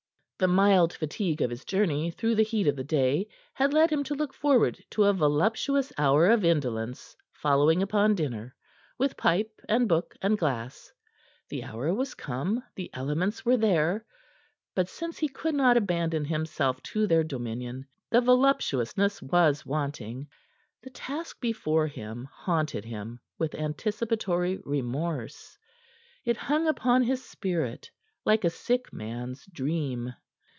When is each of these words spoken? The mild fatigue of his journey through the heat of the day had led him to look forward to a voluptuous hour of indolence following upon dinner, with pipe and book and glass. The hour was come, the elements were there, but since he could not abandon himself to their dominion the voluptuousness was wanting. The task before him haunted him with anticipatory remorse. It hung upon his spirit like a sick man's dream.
The 0.39 0.47
mild 0.47 0.91
fatigue 0.93 1.39
of 1.43 1.51
his 1.51 1.63
journey 1.63 2.09
through 2.09 2.33
the 2.33 2.41
heat 2.43 2.65
of 2.65 2.75
the 2.75 2.83
day 2.83 3.27
had 3.53 3.75
led 3.75 3.91
him 3.91 4.03
to 4.05 4.15
look 4.15 4.33
forward 4.33 4.83
to 4.89 5.03
a 5.03 5.13
voluptuous 5.13 5.93
hour 5.99 6.25
of 6.25 6.43
indolence 6.43 7.15
following 7.31 7.83
upon 7.83 8.15
dinner, 8.15 8.55
with 8.97 9.17
pipe 9.17 9.61
and 9.69 9.87
book 9.87 10.15
and 10.19 10.39
glass. 10.39 10.91
The 11.49 11.63
hour 11.63 11.93
was 11.93 12.15
come, 12.15 12.63
the 12.73 12.89
elements 12.91 13.45
were 13.45 13.55
there, 13.57 14.03
but 14.73 14.89
since 14.89 15.19
he 15.19 15.29
could 15.29 15.53
not 15.53 15.77
abandon 15.77 16.25
himself 16.25 16.81
to 16.89 17.05
their 17.05 17.23
dominion 17.23 17.85
the 18.09 18.19
voluptuousness 18.21 19.21
was 19.21 19.63
wanting. 19.63 20.27
The 20.81 20.89
task 20.89 21.39
before 21.39 21.85
him 21.85 22.27
haunted 22.33 22.83
him 22.85 23.19
with 23.37 23.53
anticipatory 23.53 24.57
remorse. 24.65 25.55
It 26.25 26.37
hung 26.37 26.65
upon 26.67 27.03
his 27.03 27.23
spirit 27.23 27.91
like 28.25 28.43
a 28.43 28.49
sick 28.49 28.91
man's 28.91 29.45
dream. 29.45 30.15